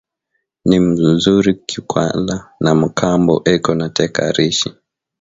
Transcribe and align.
Ni 0.65 0.79
muzuri 0.85 1.51
kwikala 1.67 2.35
na 2.63 2.71
mkambo 2.81 3.33
eko 3.53 3.71
na 3.79 3.87
teka 3.97 4.19
arishi 4.29 4.69